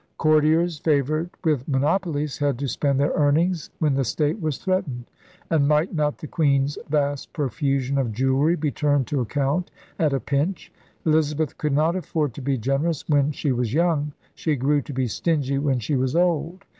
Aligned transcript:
Courtiers 0.17 0.79
favored 0.79 1.29
with 1.43 1.67
monopolies 1.67 2.39
had 2.39 2.57
to 2.57 2.67
spend 2.67 2.99
their 2.99 3.11
earnings 3.11 3.69
when 3.77 3.93
the 3.93 4.03
state 4.03 4.41
was 4.41 4.57
threat 4.57 4.83
ened. 4.89 5.03
And 5.51 5.67
might 5.67 5.93
not 5.93 6.17
the 6.17 6.25
Queen's 6.27 6.75
vast 6.89 7.31
profusion 7.33 7.99
of 7.99 8.11
jewelry 8.11 8.55
be 8.55 8.71
turned 8.71 9.05
to 9.09 9.21
account 9.21 9.69
at 9.99 10.11
a 10.11 10.19
pinch? 10.19 10.73
Elizabeth 11.05 11.55
could 11.59 11.73
not 11.73 11.95
afford 11.95 12.33
to 12.33 12.41
be 12.41 12.57
generous 12.57 13.07
when 13.07 13.31
she 13.31 13.51
was 13.51 13.75
young. 13.75 14.13
She 14.33 14.55
grew 14.55 14.81
to 14.81 14.91
be 14.93 15.05
stingy 15.07 15.59
when 15.59 15.77
she 15.77 15.95
was 15.95 16.15
old. 16.15 16.65